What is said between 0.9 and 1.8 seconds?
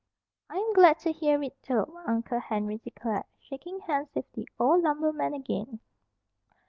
to hear it,